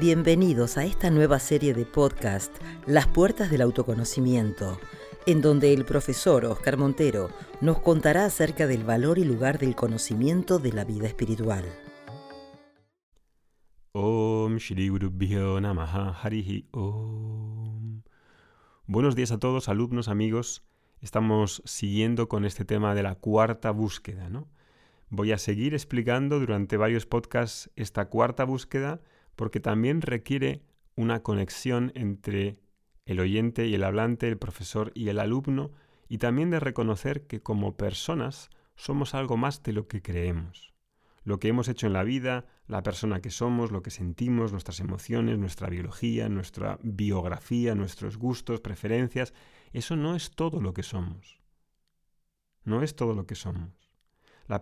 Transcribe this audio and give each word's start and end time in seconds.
Bienvenidos 0.00 0.78
a 0.78 0.86
esta 0.86 1.10
nueva 1.10 1.38
serie 1.38 1.74
de 1.74 1.84
podcast, 1.84 2.56
Las 2.86 3.06
Puertas 3.06 3.50
del 3.50 3.60
Autoconocimiento, 3.60 4.80
en 5.26 5.42
donde 5.42 5.74
el 5.74 5.84
profesor 5.84 6.46
Oscar 6.46 6.78
Montero 6.78 7.28
nos 7.60 7.80
contará 7.80 8.24
acerca 8.24 8.66
del 8.66 8.82
valor 8.82 9.18
y 9.18 9.24
lugar 9.24 9.58
del 9.58 9.76
conocimiento 9.76 10.58
de 10.58 10.72
la 10.72 10.84
vida 10.84 11.06
espiritual. 11.06 11.66
Om 13.92 14.56
Shri 14.56 14.90
Harihi 16.22 16.66
Om. 16.70 18.00
Buenos 18.86 19.14
días 19.14 19.32
a 19.32 19.38
todos, 19.38 19.68
alumnos, 19.68 20.08
amigos. 20.08 20.64
Estamos 21.02 21.60
siguiendo 21.66 22.26
con 22.26 22.46
este 22.46 22.64
tema 22.64 22.94
de 22.94 23.02
la 23.02 23.16
cuarta 23.16 23.70
búsqueda, 23.70 24.30
¿no? 24.30 24.48
Voy 25.10 25.32
a 25.32 25.36
seguir 25.36 25.74
explicando 25.74 26.40
durante 26.40 26.78
varios 26.78 27.04
podcasts 27.04 27.70
esta 27.76 28.06
cuarta 28.06 28.44
búsqueda 28.44 29.02
porque 29.36 29.60
también 29.60 30.02
requiere 30.02 30.62
una 30.96 31.22
conexión 31.22 31.92
entre 31.94 32.58
el 33.06 33.20
oyente 33.20 33.66
y 33.66 33.74
el 33.74 33.84
hablante, 33.84 34.28
el 34.28 34.38
profesor 34.38 34.92
y 34.94 35.08
el 35.08 35.18
alumno, 35.18 35.72
y 36.08 36.18
también 36.18 36.50
de 36.50 36.60
reconocer 36.60 37.26
que 37.26 37.40
como 37.40 37.76
personas 37.76 38.50
somos 38.76 39.14
algo 39.14 39.36
más 39.36 39.62
de 39.62 39.72
lo 39.72 39.88
que 39.88 40.02
creemos. 40.02 40.74
Lo 41.22 41.38
que 41.38 41.48
hemos 41.48 41.68
hecho 41.68 41.86
en 41.86 41.92
la 41.92 42.02
vida, 42.02 42.46
la 42.66 42.82
persona 42.82 43.20
que 43.20 43.30
somos, 43.30 43.72
lo 43.72 43.82
que 43.82 43.90
sentimos, 43.90 44.52
nuestras 44.52 44.80
emociones, 44.80 45.38
nuestra 45.38 45.68
biología, 45.68 46.28
nuestra 46.28 46.78
biografía, 46.82 47.74
nuestros 47.74 48.16
gustos, 48.16 48.60
preferencias, 48.60 49.34
eso 49.72 49.96
no 49.96 50.16
es 50.16 50.30
todo 50.30 50.60
lo 50.60 50.72
que 50.72 50.82
somos. 50.82 51.40
No 52.64 52.82
es 52.82 52.96
todo 52.96 53.14
lo 53.14 53.26
que 53.26 53.34
somos 53.34 53.80
la, 54.50 54.60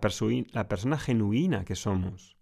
la 0.51 0.67
persona 0.67 0.97
genuina 0.97 1.65
que 1.65 1.75
somos. 1.75 2.37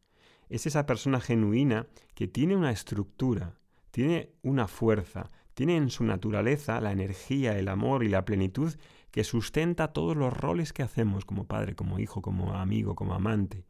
Es 0.50 0.66
esa 0.66 0.86
persona 0.86 1.20
genuina 1.20 1.88
que 2.14 2.28
tiene 2.28 2.56
una 2.56 2.72
estructura, 2.72 3.60
tiene 3.92 4.34
una 4.44 4.68
fuerza, 4.68 5.30
tiene 5.54 5.76
en 5.76 5.90
su 5.90 6.04
naturaleza 6.04 6.80
la 6.82 6.92
energía, 6.92 7.58
el 7.58 7.68
amor 7.68 8.04
y 8.04 8.10
la 8.10 8.26
plenitud 8.26 8.76
que 9.12 9.24
sustenta 9.24 9.94
todos 9.94 10.16
los 10.16 10.32
roles 10.32 10.74
que 10.74 10.84
hacemos 10.84 11.26
como 11.26 11.48
padre, 11.48 11.76
como 11.76 12.00
hijo, 12.00 12.22
como 12.22 12.54
amigo, 12.54 12.96
como 12.96 13.14
amante. 13.14 13.66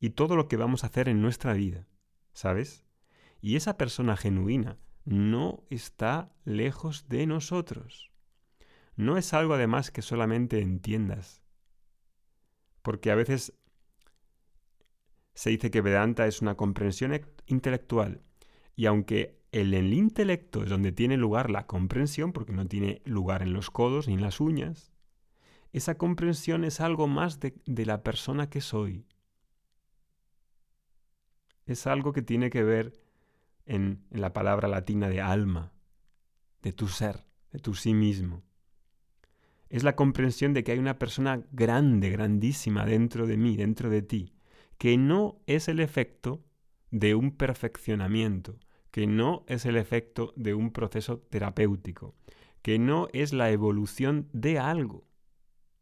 Y 0.00 0.10
todo 0.10 0.36
lo 0.36 0.48
que 0.48 0.56
vamos 0.56 0.82
a 0.82 0.88
hacer 0.88 1.08
en 1.08 1.20
nuestra 1.20 1.52
vida, 1.52 1.86
¿sabes? 2.32 2.84
Y 3.40 3.56
esa 3.56 3.76
persona 3.76 4.16
genuina 4.16 4.78
no 5.04 5.64
está 5.70 6.34
lejos 6.44 7.08
de 7.08 7.26
nosotros. 7.26 8.10
No 8.96 9.18
es 9.18 9.34
algo 9.34 9.54
además 9.54 9.90
que 9.90 10.02
solamente 10.02 10.60
entiendas, 10.60 11.42
porque 12.82 13.10
a 13.10 13.14
veces 13.14 13.52
se 15.36 15.50
dice 15.50 15.70
que 15.70 15.82
Vedanta 15.82 16.26
es 16.26 16.40
una 16.40 16.56
comprensión 16.56 17.12
intelectual, 17.46 18.22
y 18.74 18.86
aunque 18.86 19.38
en 19.52 19.74
el 19.74 19.92
intelecto 19.92 20.64
es 20.64 20.70
donde 20.70 20.92
tiene 20.92 21.18
lugar 21.18 21.50
la 21.50 21.66
comprensión, 21.66 22.32
porque 22.32 22.54
no 22.54 22.66
tiene 22.66 23.02
lugar 23.04 23.42
en 23.42 23.52
los 23.52 23.70
codos 23.70 24.08
ni 24.08 24.14
en 24.14 24.22
las 24.22 24.40
uñas, 24.40 24.92
esa 25.74 25.98
comprensión 25.98 26.64
es 26.64 26.80
algo 26.80 27.06
más 27.06 27.38
de, 27.38 27.54
de 27.66 27.84
la 27.84 28.02
persona 28.02 28.48
que 28.48 28.62
soy. 28.62 29.06
Es 31.66 31.86
algo 31.86 32.14
que 32.14 32.22
tiene 32.22 32.48
que 32.48 32.62
ver 32.62 32.98
en, 33.66 34.06
en 34.10 34.20
la 34.22 34.32
palabra 34.32 34.68
latina 34.68 35.10
de 35.10 35.20
alma, 35.20 35.74
de 36.62 36.72
tu 36.72 36.88
ser, 36.88 37.26
de 37.52 37.58
tu 37.58 37.74
sí 37.74 37.92
mismo 37.92 38.42
es 39.68 39.82
la 39.82 39.96
comprensión 39.96 40.54
de 40.54 40.62
que 40.62 40.72
hay 40.72 40.78
una 40.78 40.98
persona 40.98 41.44
grande, 41.50 42.10
grandísima 42.10 42.86
dentro 42.86 43.26
de 43.26 43.36
mí, 43.36 43.56
dentro 43.56 43.90
de 43.90 44.00
ti, 44.00 44.35
que 44.78 44.96
no 44.96 45.40
es 45.46 45.68
el 45.68 45.80
efecto 45.80 46.44
de 46.90 47.14
un 47.14 47.32
perfeccionamiento, 47.32 48.58
que 48.90 49.06
no 49.06 49.44
es 49.48 49.66
el 49.66 49.76
efecto 49.76 50.32
de 50.36 50.54
un 50.54 50.72
proceso 50.72 51.18
terapéutico, 51.18 52.14
que 52.62 52.78
no 52.78 53.08
es 53.12 53.32
la 53.32 53.50
evolución 53.50 54.28
de 54.32 54.58
algo. 54.58 55.06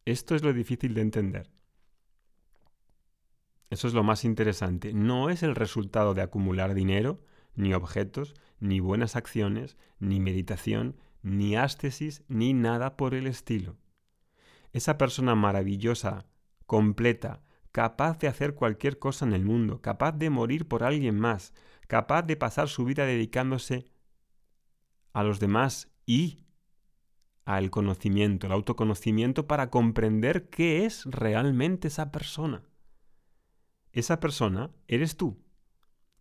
Esto 0.04 0.34
es 0.34 0.42
lo 0.42 0.52
difícil 0.52 0.94
de 0.94 1.00
entender. 1.00 1.50
Eso 3.70 3.88
es 3.88 3.94
lo 3.94 4.02
más 4.02 4.24
interesante. 4.24 4.92
No 4.92 5.30
es 5.30 5.42
el 5.42 5.54
resultado 5.54 6.14
de 6.14 6.22
acumular 6.22 6.74
dinero, 6.74 7.22
ni 7.54 7.72
objetos, 7.74 8.34
ni 8.60 8.80
buenas 8.80 9.16
acciones, 9.16 9.76
ni 9.98 10.20
meditación, 10.20 10.96
ni 11.22 11.56
ástesis, 11.56 12.22
ni 12.28 12.52
nada 12.52 12.96
por 12.96 13.14
el 13.14 13.26
estilo. 13.26 13.76
Esa 14.72 14.98
persona 14.98 15.34
maravillosa, 15.34 16.26
completa, 16.66 17.42
capaz 17.74 18.20
de 18.20 18.28
hacer 18.28 18.54
cualquier 18.54 19.00
cosa 19.00 19.26
en 19.26 19.32
el 19.32 19.44
mundo, 19.44 19.80
capaz 19.80 20.12
de 20.12 20.30
morir 20.30 20.68
por 20.68 20.84
alguien 20.84 21.18
más, 21.18 21.52
capaz 21.88 22.22
de 22.22 22.36
pasar 22.36 22.68
su 22.68 22.84
vida 22.84 23.04
dedicándose 23.04 23.84
a 25.12 25.24
los 25.24 25.40
demás 25.40 25.90
y 26.06 26.44
al 27.44 27.72
conocimiento, 27.72 28.46
el 28.46 28.52
autoconocimiento 28.52 29.48
para 29.48 29.70
comprender 29.70 30.50
qué 30.50 30.86
es 30.86 31.04
realmente 31.06 31.88
esa 31.88 32.12
persona. 32.12 32.62
Esa 33.90 34.20
persona 34.20 34.70
eres 34.86 35.16
tú, 35.16 35.42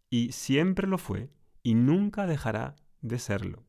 y 0.09 0.31
siempre 0.31 0.87
lo 0.87 0.97
fue, 0.97 1.29
y 1.61 1.75
nunca 1.75 2.25
dejará 2.25 2.77
de 3.01 3.19
serlo. 3.19 3.63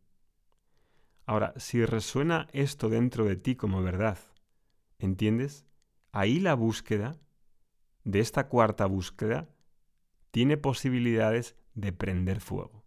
Ahora, 1.26 1.52
si 1.58 1.84
resuena 1.84 2.48
esto 2.52 2.88
dentro 2.88 3.26
de 3.26 3.36
ti 3.36 3.56
como 3.56 3.82
verdad, 3.82 4.18
¿entiendes? 4.98 5.66
Ahí 6.12 6.40
la 6.40 6.54
búsqueda, 6.54 7.18
de 8.04 8.20
esta 8.20 8.48
cuarta 8.48 8.86
búsqueda, 8.86 9.48
tiene 10.30 10.56
posibilidades 10.56 11.56
de 11.74 11.92
prender 11.92 12.40
fuego. 12.40 12.84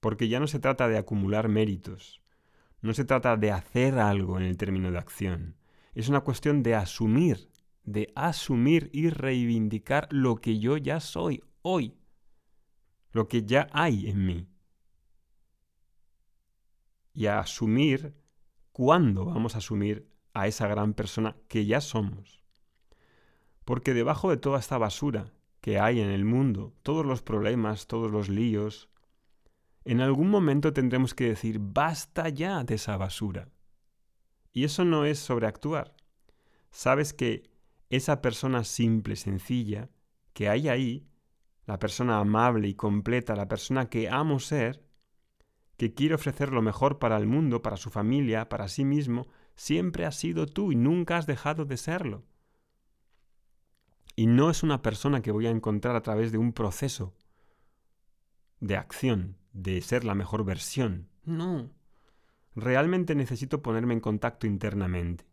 Porque 0.00 0.28
ya 0.28 0.38
no 0.38 0.46
se 0.46 0.60
trata 0.60 0.88
de 0.88 0.98
acumular 0.98 1.48
méritos, 1.48 2.22
no 2.80 2.94
se 2.94 3.04
trata 3.04 3.36
de 3.36 3.50
hacer 3.50 3.98
algo 3.98 4.38
en 4.38 4.44
el 4.44 4.56
término 4.56 4.90
de 4.90 4.98
acción, 4.98 5.56
es 5.94 6.08
una 6.08 6.20
cuestión 6.20 6.62
de 6.62 6.74
asumir, 6.76 7.50
de 7.82 8.12
asumir 8.14 8.90
y 8.92 9.10
reivindicar 9.10 10.08
lo 10.10 10.36
que 10.36 10.58
yo 10.58 10.76
ya 10.76 11.00
soy 11.00 11.42
hoy, 11.62 11.98
lo 13.10 13.26
que 13.26 13.44
ya 13.44 13.66
hay 13.72 14.08
en 14.08 14.24
mí 14.24 14.48
y 17.18 17.26
a 17.26 17.40
asumir 17.40 18.14
cuándo 18.70 19.24
vamos 19.24 19.56
a 19.56 19.58
asumir 19.58 20.08
a 20.34 20.46
esa 20.46 20.68
gran 20.68 20.94
persona 20.94 21.36
que 21.48 21.66
ya 21.66 21.80
somos. 21.80 22.37
Porque 23.68 23.92
debajo 23.92 24.30
de 24.30 24.38
toda 24.38 24.60
esta 24.60 24.78
basura 24.78 25.30
que 25.60 25.78
hay 25.78 26.00
en 26.00 26.08
el 26.08 26.24
mundo, 26.24 26.72
todos 26.82 27.04
los 27.04 27.20
problemas, 27.20 27.86
todos 27.86 28.10
los 28.10 28.30
líos, 28.30 28.88
en 29.84 30.00
algún 30.00 30.30
momento 30.30 30.72
tendremos 30.72 31.12
que 31.12 31.28
decir, 31.28 31.58
basta 31.60 32.30
ya 32.30 32.64
de 32.64 32.76
esa 32.76 32.96
basura. 32.96 33.50
Y 34.54 34.64
eso 34.64 34.86
no 34.86 35.04
es 35.04 35.18
sobreactuar. 35.18 35.94
Sabes 36.70 37.12
que 37.12 37.50
esa 37.90 38.22
persona 38.22 38.64
simple, 38.64 39.16
sencilla, 39.16 39.90
que 40.32 40.48
hay 40.48 40.70
ahí, 40.70 41.06
la 41.66 41.78
persona 41.78 42.20
amable 42.20 42.68
y 42.68 42.74
completa, 42.74 43.36
la 43.36 43.48
persona 43.48 43.90
que 43.90 44.08
amo 44.08 44.40
ser, 44.40 44.82
que 45.76 45.92
quiere 45.92 46.14
ofrecer 46.14 46.54
lo 46.54 46.62
mejor 46.62 46.98
para 46.98 47.18
el 47.18 47.26
mundo, 47.26 47.60
para 47.60 47.76
su 47.76 47.90
familia, 47.90 48.48
para 48.48 48.68
sí 48.68 48.86
mismo, 48.86 49.26
siempre 49.56 50.06
has 50.06 50.16
sido 50.16 50.46
tú 50.46 50.72
y 50.72 50.74
nunca 50.74 51.18
has 51.18 51.26
dejado 51.26 51.66
de 51.66 51.76
serlo. 51.76 52.24
Y 54.18 54.26
no 54.26 54.50
es 54.50 54.64
una 54.64 54.82
persona 54.82 55.22
que 55.22 55.30
voy 55.30 55.46
a 55.46 55.50
encontrar 55.50 55.94
a 55.94 56.02
través 56.02 56.32
de 56.32 56.38
un 56.38 56.52
proceso 56.52 57.14
de 58.58 58.76
acción, 58.76 59.36
de 59.52 59.80
ser 59.80 60.02
la 60.02 60.16
mejor 60.16 60.44
versión. 60.44 61.08
No. 61.22 61.70
Realmente 62.56 63.14
necesito 63.14 63.62
ponerme 63.62 63.94
en 63.94 64.00
contacto 64.00 64.48
internamente. 64.48 65.24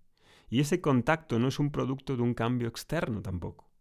Y 0.50 0.59
ese 0.59 0.81
contacto 0.81 1.39
no 1.39 1.48
es 1.48 1.57
un 1.57 1.71
producto 1.71 2.15
de 2.15 2.21
un 2.21 2.36
cambio 2.36 2.68
externo 2.68 3.24
tampoco. 3.24 3.71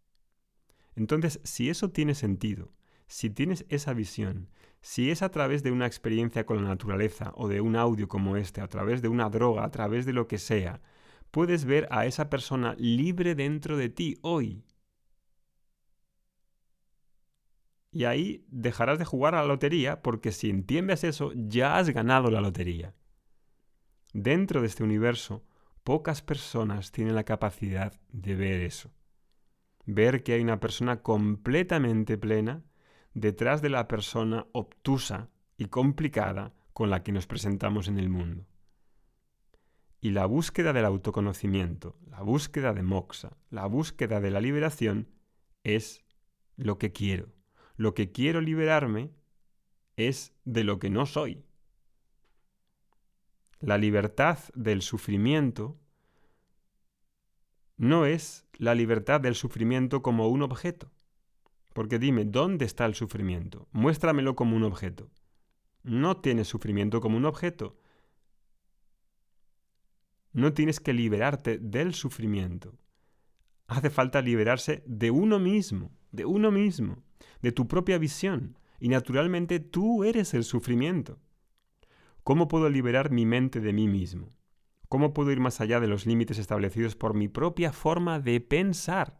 Entonces, 0.95 1.39
si 1.43 1.69
eso 1.69 1.91
tiene 1.91 2.15
sentido, 2.15 2.73
si 3.05 3.29
tienes 3.29 3.67
esa 3.69 3.93
visión, 3.93 4.49
si 4.81 5.11
es 5.11 5.21
a 5.21 5.29
través 5.29 5.61
de 5.61 5.69
una 5.69 5.85
experiencia 5.85 6.47
con 6.47 6.63
la 6.63 6.69
naturaleza 6.69 7.31
o 7.35 7.47
de 7.47 7.61
un 7.61 7.75
audio 7.75 8.07
como 8.07 8.37
este, 8.37 8.59
a 8.59 8.67
través 8.67 9.03
de 9.03 9.09
una 9.09 9.29
droga, 9.29 9.65
a 9.65 9.69
través 9.69 10.07
de 10.07 10.13
lo 10.13 10.27
que 10.27 10.39
sea, 10.39 10.81
puedes 11.29 11.65
ver 11.65 11.87
a 11.91 12.07
esa 12.07 12.27
persona 12.31 12.73
libre 12.79 13.35
dentro 13.35 13.77
de 13.77 13.89
ti 13.89 14.17
hoy. 14.23 14.65
Y 17.95 18.03
ahí 18.03 18.45
dejarás 18.49 18.99
de 18.99 19.05
jugar 19.05 19.35
a 19.35 19.41
la 19.41 19.47
lotería 19.47 20.01
porque 20.01 20.33
si 20.33 20.49
entiendes 20.49 21.05
eso 21.05 21.31
ya 21.33 21.77
has 21.77 21.89
ganado 21.91 22.29
la 22.29 22.41
lotería. 22.41 22.93
Dentro 24.11 24.59
de 24.59 24.67
este 24.67 24.83
universo, 24.83 25.45
pocas 25.85 26.21
personas 26.21 26.91
tienen 26.91 27.15
la 27.15 27.23
capacidad 27.23 27.97
de 28.09 28.35
ver 28.35 28.59
eso. 28.59 28.91
Ver 29.85 30.23
que 30.23 30.33
hay 30.33 30.41
una 30.41 30.59
persona 30.59 31.03
completamente 31.03 32.17
plena 32.17 32.65
detrás 33.13 33.61
de 33.61 33.69
la 33.69 33.87
persona 33.87 34.45
obtusa 34.51 35.29
y 35.55 35.67
complicada 35.67 36.53
con 36.73 36.89
la 36.89 37.01
que 37.01 37.13
nos 37.13 37.27
presentamos 37.27 37.87
en 37.87 37.97
el 37.97 38.09
mundo. 38.09 38.45
Y 40.01 40.09
la 40.09 40.25
búsqueda 40.25 40.73
del 40.73 40.83
autoconocimiento, 40.83 41.97
la 42.09 42.21
búsqueda 42.21 42.73
de 42.73 42.83
moxa, 42.83 43.37
la 43.51 43.65
búsqueda 43.67 44.19
de 44.19 44.31
la 44.31 44.41
liberación 44.41 45.07
es 45.63 46.03
lo 46.57 46.77
que 46.77 46.91
quiero, 46.91 47.34
lo 47.77 47.93
que 47.93 48.11
quiero 48.11 48.41
liberarme 48.41 49.11
es 49.97 50.33
de 50.45 50.63
lo 50.63 50.79
que 50.79 50.89
no 50.89 51.05
soy. 51.05 51.43
La 53.59 53.77
libertad 53.77 54.39
del 54.53 54.81
sufrimiento 54.81 55.79
no 57.77 58.05
es 58.05 58.45
la 58.53 58.75
libertad 58.75 59.19
del 59.21 59.35
sufrimiento 59.35 60.01
como 60.01 60.27
un 60.29 60.41
objeto. 60.41 60.91
Porque 61.73 61.99
dime, 61.99 62.23
¿dónde 62.23 62.65
está 62.65 62.85
el 62.85 62.95
sufrimiento? 62.95 63.67
Muéstramelo 63.71 64.35
como 64.35 64.55
un 64.55 64.63
objeto. 64.63 65.09
No 65.83 66.17
tienes 66.17 66.47
sufrimiento 66.47 67.01
como 67.01 67.17
un 67.17 67.25
objeto. 67.25 67.77
No 70.31 70.53
tienes 70.53 70.79
que 70.79 70.93
liberarte 70.93 71.57
del 71.57 71.93
sufrimiento. 71.93 72.77
Hace 73.67 73.89
falta 73.89 74.21
liberarse 74.21 74.83
de 74.85 75.11
uno 75.11 75.39
mismo, 75.39 75.91
de 76.15 76.25
uno 76.25 76.51
mismo, 76.51 77.03
de 77.41 77.51
tu 77.51 77.67
propia 77.67 77.97
visión. 77.97 78.57
Y 78.79 78.89
naturalmente 78.89 79.59
tú 79.59 80.03
eres 80.03 80.33
el 80.33 80.43
sufrimiento. 80.43 81.19
¿Cómo 82.23 82.47
puedo 82.47 82.69
liberar 82.69 83.11
mi 83.11 83.25
mente 83.25 83.59
de 83.59 83.73
mí 83.73 83.87
mismo? 83.87 84.33
¿Cómo 84.89 85.13
puedo 85.13 85.31
ir 85.31 85.39
más 85.39 85.61
allá 85.61 85.79
de 85.79 85.87
los 85.87 86.05
límites 86.05 86.37
establecidos 86.37 86.95
por 86.95 87.13
mi 87.13 87.27
propia 87.27 87.71
forma 87.71 88.19
de 88.19 88.39
pensar? 88.41 89.19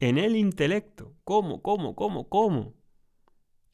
en 0.00 0.18
el 0.18 0.36
intelecto. 0.36 1.14
¿Cómo? 1.24 1.62
¿Cómo? 1.62 1.94
¿Cómo? 1.94 2.28
¿Cómo? 2.28 2.74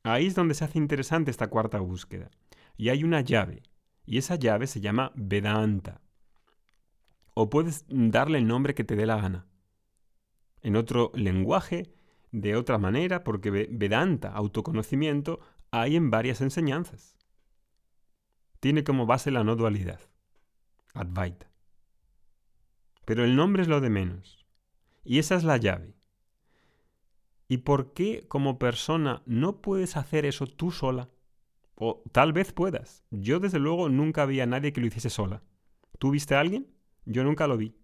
Ahí 0.03 0.26
es 0.26 0.35
donde 0.35 0.55
se 0.55 0.64
hace 0.64 0.79
interesante 0.79 1.31
esta 1.31 1.49
cuarta 1.49 1.81
búsqueda. 1.81 2.31
Y 2.76 2.88
hay 2.88 3.05
una 3.05 3.20
llave. 3.20 3.62
Y 4.06 4.19
esa 4.19 4.37
llave 4.37 4.67
se 4.67 4.81
llama 4.81 5.12
Vedanta. 5.14 6.00
O 7.35 7.50
puedes 7.50 7.85
darle 7.88 8.38
el 8.38 8.46
nombre 8.46 8.75
que 8.75 8.85
te 8.85 8.96
dé 8.96 9.06
la 9.06 9.17
gana. 9.17 9.46
En 10.62 10.77
otro 10.77 11.11
lenguaje, 11.15 11.93
de 12.33 12.57
otra 12.57 12.79
manera, 12.79 13.25
porque 13.25 13.51
Vedanta, 13.51 14.31
autoconocimiento, 14.33 15.41
hay 15.71 15.97
en 15.97 16.11
varias 16.11 16.41
enseñanzas. 16.41 17.17
Tiene 18.61 18.85
como 18.85 19.07
base 19.07 19.31
la 19.31 19.45
no 19.45 19.57
dualidad. 19.57 20.01
Advaita. 20.95 21.51
Pero 23.05 23.25
el 23.25 23.37
nombre 23.37 23.62
es 23.62 23.69
lo 23.69 23.81
de 23.81 23.91
menos. 23.91 24.47
Y 25.03 25.19
esa 25.19 25.35
es 25.35 25.45
la 25.45 25.57
llave. 25.57 25.97
¿Y 27.49 27.59
por 27.59 27.95
qué 27.95 28.27
como 28.29 28.59
persona 28.59 29.23
no 29.27 29.61
puedes 29.61 29.97
hacer 29.97 30.25
eso 30.25 30.47
tú 30.47 30.71
sola? 30.71 31.09
O 31.75 32.05
tal 32.13 32.33
vez 32.33 32.53
puedas. 32.53 33.03
Yo 33.11 33.41
desde 33.41 33.59
luego 33.59 33.89
nunca 33.89 34.27
vi 34.27 34.41
a 34.41 34.47
nadie 34.47 34.73
que 34.73 34.81
lo 34.81 34.87
hiciese 34.87 35.11
sola. 35.11 35.43
¿Tú 35.99 36.11
viste 36.11 36.35
a 36.35 36.41
alguien? 36.41 36.69
Yo 37.06 37.25
nunca 37.25 37.47
lo 37.47 37.56
vi. 37.56 37.75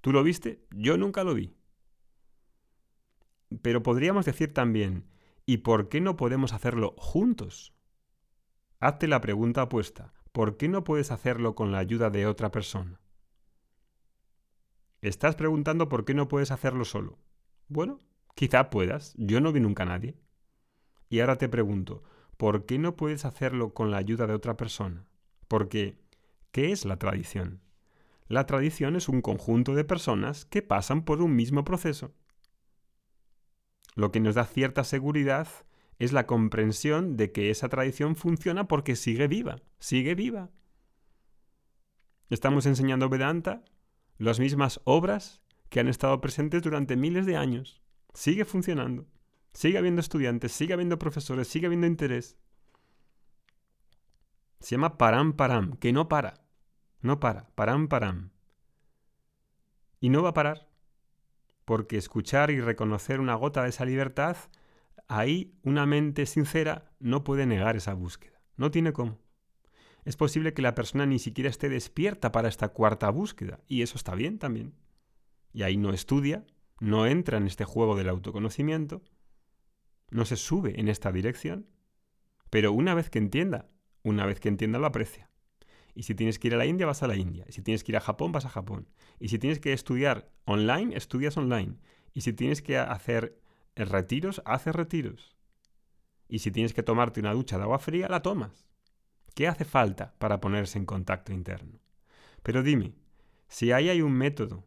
¿Tú 0.00 0.12
lo 0.12 0.22
viste? 0.22 0.66
Yo 0.70 0.96
nunca 0.96 1.22
lo 1.22 1.34
vi. 1.34 1.54
Pero 3.62 3.82
podríamos 3.82 4.24
decir 4.24 4.52
también, 4.52 5.06
¿y 5.46 5.58
por 5.58 5.88
qué 5.88 6.00
no 6.00 6.16
podemos 6.16 6.52
hacerlo 6.52 6.94
juntos? 6.96 7.74
Hazte 8.80 9.08
la 9.08 9.20
pregunta 9.20 9.62
opuesta. 9.62 10.12
¿Por 10.32 10.56
qué 10.56 10.68
no 10.68 10.84
puedes 10.84 11.10
hacerlo 11.10 11.54
con 11.54 11.70
la 11.72 11.78
ayuda 11.78 12.10
de 12.10 12.26
otra 12.26 12.50
persona? 12.50 13.00
Estás 15.00 15.36
preguntando 15.36 15.88
por 15.88 16.04
qué 16.04 16.14
no 16.14 16.28
puedes 16.28 16.50
hacerlo 16.50 16.84
solo. 16.84 17.18
Bueno, 17.68 18.00
Quizá 18.34 18.68
puedas, 18.68 19.14
yo 19.16 19.40
no 19.40 19.52
vi 19.52 19.60
nunca 19.60 19.84
a 19.84 19.86
nadie. 19.86 20.16
Y 21.08 21.20
ahora 21.20 21.36
te 21.36 21.48
pregunto, 21.48 22.02
¿por 22.36 22.66
qué 22.66 22.78
no 22.78 22.96
puedes 22.96 23.24
hacerlo 23.24 23.74
con 23.74 23.92
la 23.92 23.98
ayuda 23.98 24.26
de 24.26 24.34
otra 24.34 24.56
persona? 24.56 25.06
Porque, 25.46 26.00
¿qué 26.50 26.72
es 26.72 26.84
la 26.84 26.98
tradición? 26.98 27.60
La 28.26 28.46
tradición 28.46 28.96
es 28.96 29.08
un 29.08 29.20
conjunto 29.22 29.74
de 29.74 29.84
personas 29.84 30.46
que 30.46 30.62
pasan 30.62 31.04
por 31.04 31.22
un 31.22 31.36
mismo 31.36 31.64
proceso. 31.64 32.12
Lo 33.94 34.10
que 34.10 34.20
nos 34.20 34.34
da 34.34 34.44
cierta 34.44 34.84
seguridad 34.84 35.48
es 35.98 36.12
la 36.12 36.26
comprensión 36.26 37.16
de 37.16 37.32
que 37.32 37.50
esa 37.50 37.68
tradición 37.68 38.16
funciona 38.16 38.66
porque 38.66 38.96
sigue 38.96 39.28
viva, 39.28 39.62
sigue 39.78 40.14
viva. 40.14 40.50
Estamos 42.30 42.66
enseñando 42.66 43.08
Vedanta, 43.08 43.64
las 44.18 44.40
mismas 44.40 44.80
obras 44.84 45.42
que 45.68 45.80
han 45.80 45.88
estado 45.88 46.20
presentes 46.20 46.62
durante 46.62 46.96
miles 46.96 47.26
de 47.26 47.36
años. 47.36 47.82
Sigue 48.12 48.44
funcionando. 48.44 49.06
Sigue 49.52 49.78
habiendo 49.78 50.00
estudiantes, 50.00 50.52
sigue 50.52 50.74
habiendo 50.74 50.98
profesores, 50.98 51.46
sigue 51.46 51.66
habiendo 51.66 51.86
interés. 51.86 52.36
Se 54.60 54.70
llama 54.74 54.98
Param 54.98 55.34
Param, 55.34 55.76
que 55.76 55.92
no 55.92 56.08
para. 56.08 56.44
No 57.00 57.20
para. 57.20 57.50
Param 57.54 57.86
Param. 57.86 58.30
Y 60.00 60.08
no 60.08 60.22
va 60.22 60.30
a 60.30 60.34
parar. 60.34 60.68
Porque 61.64 61.96
escuchar 61.96 62.50
y 62.50 62.60
reconocer 62.60 63.20
una 63.20 63.34
gota 63.34 63.62
de 63.62 63.70
esa 63.70 63.84
libertad, 63.84 64.36
ahí 65.08 65.54
una 65.62 65.86
mente 65.86 66.26
sincera 66.26 66.92
no 66.98 67.24
puede 67.24 67.46
negar 67.46 67.76
esa 67.76 67.94
búsqueda. 67.94 68.40
No 68.56 68.70
tiene 68.70 68.92
cómo. 68.92 69.18
Es 70.04 70.16
posible 70.16 70.52
que 70.52 70.62
la 70.62 70.74
persona 70.74 71.06
ni 71.06 71.18
siquiera 71.18 71.48
esté 71.48 71.68
despierta 71.68 72.30
para 72.30 72.48
esta 72.48 72.68
cuarta 72.68 73.08
búsqueda. 73.10 73.60
Y 73.66 73.82
eso 73.82 73.96
está 73.96 74.14
bien 74.14 74.38
también. 74.38 74.74
Y 75.52 75.62
ahí 75.62 75.76
no 75.76 75.92
estudia, 75.92 76.44
no 76.80 77.06
entra 77.06 77.38
en 77.38 77.46
este 77.46 77.64
juego 77.64 77.96
del 77.96 78.08
autoconocimiento, 78.08 79.02
no 80.10 80.24
se 80.24 80.36
sube 80.36 80.78
en 80.78 80.88
esta 80.88 81.12
dirección, 81.12 81.66
pero 82.50 82.72
una 82.72 82.94
vez 82.94 83.10
que 83.10 83.18
entienda, 83.18 83.68
una 84.02 84.26
vez 84.26 84.40
que 84.40 84.48
entienda 84.48 84.78
lo 84.78 84.86
aprecia. 84.86 85.30
Y 85.94 86.02
si 86.02 86.14
tienes 86.14 86.38
que 86.38 86.48
ir 86.48 86.54
a 86.54 86.58
la 86.58 86.66
India, 86.66 86.86
vas 86.86 87.02
a 87.02 87.06
la 87.06 87.16
India. 87.16 87.44
Y 87.48 87.52
si 87.52 87.62
tienes 87.62 87.84
que 87.84 87.92
ir 87.92 87.96
a 87.96 88.00
Japón, 88.00 88.32
vas 88.32 88.44
a 88.44 88.50
Japón. 88.50 88.88
Y 89.20 89.28
si 89.28 89.38
tienes 89.38 89.60
que 89.60 89.72
estudiar 89.72 90.30
online, 90.44 90.96
estudias 90.96 91.36
online. 91.36 91.76
Y 92.12 92.22
si 92.22 92.32
tienes 92.32 92.62
que 92.62 92.78
hacer 92.78 93.40
retiros, 93.76 94.42
haces 94.44 94.74
retiros. 94.74 95.36
Y 96.28 96.40
si 96.40 96.50
tienes 96.50 96.74
que 96.74 96.82
tomarte 96.82 97.20
una 97.20 97.32
ducha 97.32 97.58
de 97.58 97.64
agua 97.64 97.78
fría, 97.78 98.08
la 98.08 98.22
tomas. 98.22 98.66
¿Qué 99.34 99.46
hace 99.46 99.64
falta 99.64 100.14
para 100.18 100.40
ponerse 100.40 100.78
en 100.78 100.86
contacto 100.86 101.32
interno? 101.32 101.80
Pero 102.42 102.62
dime, 102.62 102.94
si 103.48 103.72
ahí 103.72 103.88
hay 103.88 104.02
un 104.02 104.12
método 104.12 104.64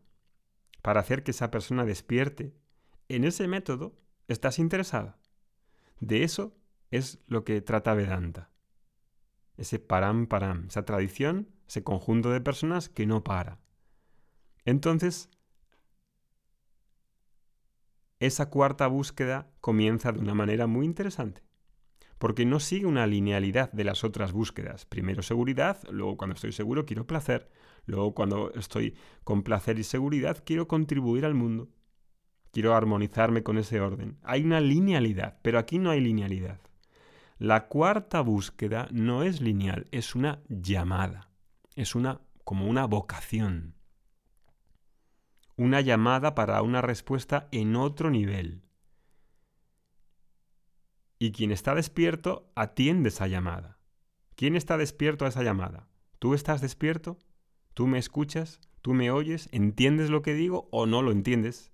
para 0.82 1.02
hacer 1.02 1.24
que 1.24 1.32
esa 1.32 1.52
persona 1.52 1.86
despierte, 1.86 2.54
en 3.10 3.24
ese 3.24 3.48
método 3.48 3.98
estás 4.28 4.60
interesada. 4.60 5.20
De 6.00 6.24
eso 6.24 6.56
es 6.92 7.20
lo 7.28 7.44
que 7.44 7.62
trata 7.62 7.94
Vedanta. 7.94 8.52
Ese 9.58 9.80
param 9.80 10.28
param, 10.28 10.68
esa 10.68 10.86
tradición, 10.86 11.50
ese 11.68 11.84
conjunto 11.84 12.32
de 12.32 12.42
personas 12.42 12.90
que 12.90 13.06
no 13.06 13.24
para. 13.24 13.60
Entonces, 14.66 15.30
esa 18.20 18.50
cuarta 18.50 18.88
búsqueda 18.88 19.52
comienza 19.62 20.12
de 20.12 20.20
una 20.20 20.34
manera 20.34 20.68
muy 20.68 20.86
interesante, 20.86 21.44
porque 22.18 22.46
no 22.46 22.60
sigue 22.60 22.86
una 22.86 23.08
linealidad 23.08 23.72
de 23.72 23.84
las 23.84 24.04
otras 24.04 24.32
búsquedas. 24.32 24.86
Primero 24.86 25.22
seguridad, 25.24 25.80
luego 25.90 26.18
cuando 26.18 26.36
estoy 26.36 26.52
seguro 26.52 26.86
quiero 26.86 27.08
placer, 27.08 27.50
Luego, 27.88 28.14
cuando 28.14 28.52
estoy 28.54 28.96
con 29.24 29.44
placer 29.44 29.80
y 29.80 29.84
seguridad, 29.84 30.44
quiero 30.46 30.68
contribuir 30.68 31.26
al 31.26 31.34
mundo. 31.34 31.70
Quiero 32.52 32.76
armonizarme 32.76 33.44
con 33.44 33.58
ese 33.58 33.80
orden. 33.80 34.18
Hay 34.24 34.44
una 34.44 34.60
linealidad, 34.60 35.40
pero 35.42 35.58
aquí 35.58 35.80
no 35.80 35.90
hay 35.90 36.02
linealidad. 36.02 36.60
La 37.40 37.68
cuarta 37.68 38.22
búsqueda 38.22 38.88
no 38.92 39.22
es 39.22 39.42
lineal, 39.42 39.88
es 39.92 40.16
una 40.16 40.42
llamada. 40.50 41.30
Es 41.76 41.94
una 41.94 42.22
como 42.44 42.66
una 42.66 42.86
vocación. 42.86 43.76
Una 45.56 45.82
llamada 45.82 46.34
para 46.34 46.62
una 46.64 46.82
respuesta 46.82 47.48
en 47.52 47.76
otro 47.76 48.10
nivel. 48.10 48.64
Y 51.20 51.32
quien 51.32 51.52
está 51.52 51.76
despierto 51.76 52.52
atiende 52.56 53.10
esa 53.10 53.28
llamada. 53.28 53.78
¿Quién 54.36 54.56
está 54.56 54.78
despierto 54.78 55.26
a 55.26 55.28
esa 55.28 55.44
llamada? 55.44 55.88
¿Tú 56.18 56.34
estás 56.34 56.62
despierto? 56.62 57.20
Tú 57.76 57.86
me 57.86 58.00
escuchas, 58.00 58.62
tú 58.82 58.96
me 58.96 59.12
oyes, 59.12 59.48
entiendes 59.52 60.10
lo 60.10 60.24
que 60.24 60.34
digo 60.34 60.68
o 60.72 60.88
no 60.88 61.04
lo 61.04 61.12
entiendes. 61.12 61.72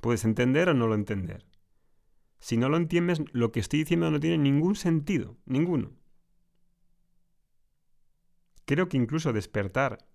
Puedes 0.00 0.24
entender 0.24 0.68
o 0.68 0.74
no 0.74 0.86
lo 0.86 0.94
entender. 0.94 1.44
Si 2.44 2.58
no 2.58 2.68
lo 2.68 2.76
entiendes, 2.76 3.22
lo 3.32 3.52
que 3.52 3.60
estoy 3.60 3.78
diciendo 3.78 4.10
no 4.10 4.20
tiene 4.20 4.36
ningún 4.36 4.76
sentido, 4.76 5.38
ninguno. 5.46 5.92
Creo 8.66 8.90
que 8.90 8.98
incluso 8.98 9.32
despertar 9.32 10.06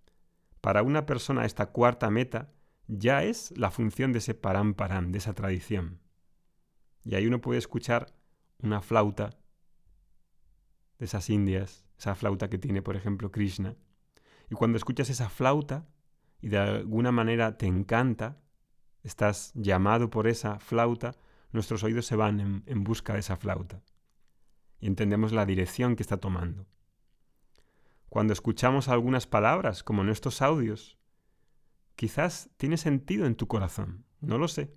para 0.62 0.84
una 0.84 1.08
persona 1.08 1.44
esta 1.44 1.72
cuarta 1.72 2.12
meta 2.12 2.54
ya 2.86 3.24
es 3.24 3.52
la 3.58 3.72
función 3.72 4.12
de 4.12 4.20
ese 4.20 4.36
param 4.36 4.76
param, 4.76 5.12
de 5.12 5.18
esa 5.18 5.34
tradición. 5.34 6.02
Y 7.04 7.16
ahí 7.16 7.26
uno 7.26 7.42
puede 7.42 7.58
escuchar 7.58 8.16
una 8.60 8.84
flauta 8.84 9.32
de 11.00 11.06
esas 11.06 11.32
indias, 11.32 11.84
esa 11.98 12.14
flauta 12.14 12.48
que 12.48 12.60
tiene, 12.60 12.84
por 12.84 12.96
ejemplo, 12.96 13.32
Krishna, 13.32 13.76
y 14.52 14.54
cuando 14.54 14.78
escuchas 14.78 15.10
esa 15.10 15.30
flauta 15.30 15.90
y 16.42 16.50
de 16.50 16.60
alguna 16.60 17.12
manera 17.12 17.58
te 17.58 17.66
encanta, 17.66 18.38
estás 19.02 19.52
llamado 19.56 20.12
por 20.12 20.28
esa 20.28 20.60
flauta, 20.60 21.16
nuestros 21.52 21.84
oídos 21.84 22.06
se 22.06 22.16
van 22.16 22.64
en, 22.66 22.84
busca 22.84 23.14
de 23.14 23.20
esa 23.20 23.38
flauta 23.38 23.82
y 24.80 24.88
entendemos 24.88 25.32
la 25.32 25.46
dirección 25.46 25.96
que 25.96 26.04
está 26.04 26.18
tomando. 26.18 26.68
Cuando 28.08 28.34
escuchamos 28.34 28.88
algunas 28.88 29.28
palabras, 29.28 29.84
como 29.84 30.02
en 30.02 30.10
estos 30.10 30.42
audios, 30.42 30.98
quizás 31.96 32.50
tiene 32.58 32.78
sentido 32.78 33.26
en 33.26 33.36
tu 33.36 33.48
corazón, 33.48 34.06
no 34.22 34.38
lo 34.38 34.48
sé. 34.48 34.74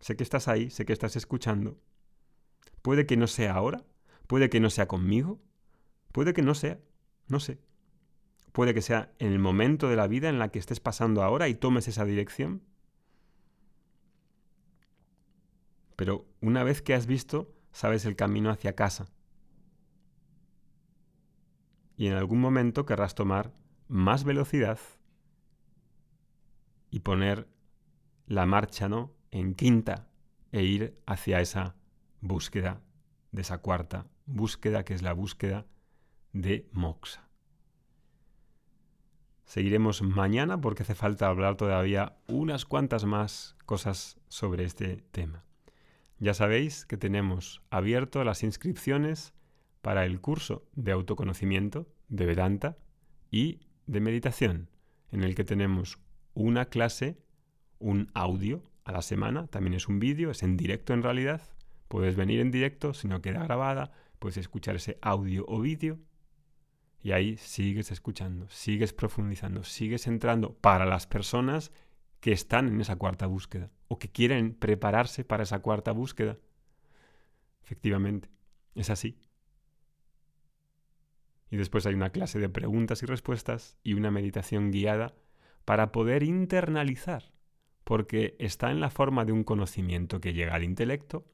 Sé 0.00 0.16
que 0.16 0.22
estás 0.22 0.48
ahí, 0.48 0.70
sé 0.70 0.84
que 0.84 0.92
estás 0.92 1.16
escuchando, 1.16 1.80
Puede 2.82 3.06
que 3.06 3.16
no 3.16 3.28
sea 3.28 3.54
ahora, 3.54 3.84
puede 4.26 4.50
que 4.50 4.60
no 4.60 4.68
sea 4.68 4.88
conmigo, 4.88 5.40
puede 6.10 6.32
que 6.32 6.42
no 6.42 6.54
sea, 6.54 6.80
no 7.28 7.38
sé. 7.38 7.60
Puede 8.50 8.74
que 8.74 8.82
sea 8.82 9.14
en 9.18 9.32
el 9.32 9.38
momento 9.38 9.88
de 9.88 9.96
la 9.96 10.08
vida 10.08 10.28
en 10.28 10.38
la 10.38 10.50
que 10.50 10.58
estés 10.58 10.80
pasando 10.80 11.22
ahora 11.22 11.48
y 11.48 11.54
tomes 11.54 11.88
esa 11.88 12.04
dirección. 12.04 12.62
Pero 15.96 16.26
una 16.40 16.64
vez 16.64 16.82
que 16.82 16.94
has 16.94 17.06
visto, 17.06 17.54
sabes 17.72 18.04
el 18.04 18.16
camino 18.16 18.50
hacia 18.50 18.74
casa. 18.74 19.06
Y 21.96 22.06
en 22.06 22.14
algún 22.14 22.40
momento 22.40 22.86
querrás 22.86 23.14
tomar 23.14 23.52
más 23.88 24.24
velocidad 24.24 24.78
y 26.90 27.00
poner 27.00 27.48
la 28.26 28.46
marcha 28.46 28.88
¿no? 28.88 29.12
en 29.30 29.54
quinta 29.54 30.08
e 30.50 30.62
ir 30.62 31.00
hacia 31.06 31.40
esa 31.40 31.76
búsqueda 32.20 32.80
de 33.30 33.42
esa 33.42 33.58
cuarta 33.58 34.06
búsqueda 34.26 34.84
que 34.84 34.94
es 34.94 35.02
la 35.02 35.12
búsqueda 35.12 35.66
de 36.32 36.68
moxa. 36.72 37.28
Seguiremos 39.44 40.02
mañana 40.02 40.60
porque 40.60 40.82
hace 40.82 40.94
falta 40.94 41.26
hablar 41.26 41.56
todavía 41.56 42.16
unas 42.26 42.64
cuantas 42.64 43.04
más 43.04 43.56
cosas 43.66 44.18
sobre 44.28 44.64
este 44.64 45.04
tema. 45.10 45.44
Ya 46.22 46.34
sabéis 46.34 46.86
que 46.86 46.96
tenemos 46.96 47.62
abierto 47.68 48.22
las 48.22 48.44
inscripciones 48.44 49.34
para 49.80 50.04
el 50.04 50.20
curso 50.20 50.64
de 50.76 50.92
autoconocimiento 50.92 51.88
de 52.06 52.26
Vedanta 52.26 52.78
y 53.32 53.58
de 53.88 54.00
meditación, 54.00 54.70
en 55.10 55.24
el 55.24 55.34
que 55.34 55.42
tenemos 55.42 55.98
una 56.32 56.66
clase, 56.66 57.18
un 57.80 58.08
audio 58.14 58.62
a 58.84 58.92
la 58.92 59.02
semana, 59.02 59.48
también 59.48 59.74
es 59.74 59.88
un 59.88 59.98
vídeo, 59.98 60.30
es 60.30 60.44
en 60.44 60.56
directo 60.56 60.94
en 60.94 61.02
realidad, 61.02 61.42
puedes 61.88 62.14
venir 62.14 62.38
en 62.38 62.52
directo, 62.52 62.94
si 62.94 63.08
no 63.08 63.20
queda 63.20 63.42
grabada, 63.42 63.90
puedes 64.20 64.36
escuchar 64.36 64.76
ese 64.76 64.98
audio 65.02 65.44
o 65.48 65.60
vídeo 65.60 65.98
y 67.02 67.10
ahí 67.10 67.36
sigues 67.36 67.90
escuchando, 67.90 68.48
sigues 68.48 68.92
profundizando, 68.92 69.64
sigues 69.64 70.06
entrando 70.06 70.54
para 70.54 70.86
las 70.86 71.08
personas 71.08 71.72
que 72.22 72.30
están 72.30 72.68
en 72.68 72.80
esa 72.80 72.94
cuarta 72.94 73.26
búsqueda 73.26 73.72
o 73.88 73.98
que 73.98 74.08
quieren 74.08 74.54
prepararse 74.54 75.24
para 75.24 75.42
esa 75.42 75.58
cuarta 75.58 75.90
búsqueda. 75.90 76.38
Efectivamente, 77.64 78.30
es 78.76 78.90
así. 78.90 79.18
Y 81.50 81.56
después 81.56 81.84
hay 81.84 81.94
una 81.94 82.10
clase 82.10 82.38
de 82.38 82.48
preguntas 82.48 83.02
y 83.02 83.06
respuestas 83.06 83.76
y 83.82 83.94
una 83.94 84.12
meditación 84.12 84.70
guiada 84.70 85.16
para 85.64 85.90
poder 85.90 86.22
internalizar, 86.22 87.32
porque 87.82 88.36
está 88.38 88.70
en 88.70 88.78
la 88.78 88.90
forma 88.90 89.24
de 89.24 89.32
un 89.32 89.42
conocimiento 89.42 90.20
que 90.20 90.32
llega 90.32 90.54
al 90.54 90.62
intelecto, 90.62 91.26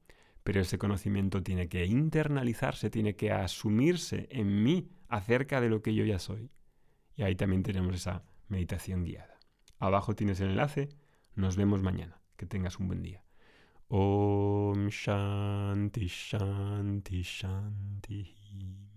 pero 0.43 0.63
ese 0.63 0.79
conocimiento 0.79 1.43
tiene 1.43 1.69
que 1.69 1.85
internalizarse, 1.85 2.89
tiene 2.89 3.15
que 3.15 3.31
asumirse 3.31 4.27
en 4.31 4.63
mí 4.63 4.89
acerca 5.09 5.61
de 5.61 5.69
lo 5.69 5.83
que 5.83 5.95
yo 5.95 6.07
ya 6.07 6.19
soy. 6.19 6.51
Y 7.15 7.25
ahí 7.25 7.37
también 7.37 7.63
tenemos 7.63 7.95
esa 7.95 8.25
meditación 8.49 9.05
guiada. 9.05 9.38
Abajo 9.79 10.15
tienes 10.15 10.41
el 10.41 10.51
enlace. 10.51 10.89
Nos 11.35 11.57
vemos 11.57 11.83
mañana. 11.83 12.21
Que 12.37 12.47
tengas 12.47 12.79
un 12.79 12.89
buen 12.89 13.03
día. 13.03 13.25
Om 13.89 14.89
Shanti 14.89 16.07
Shanti 16.07 17.23
Shanti. 17.23 18.88